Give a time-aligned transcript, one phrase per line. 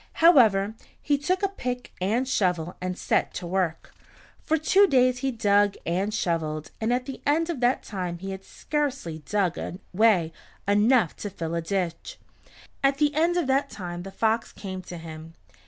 [0.13, 3.93] However, he took a pick and shovel and set to work.
[4.41, 8.31] For two days he dug and shoveled, and at the end of that time he
[8.31, 9.59] had scarcely dug
[9.93, 10.33] away
[10.67, 12.17] enough to fill a ditch.
[12.83, 15.35] At the end of that time the fox came to him.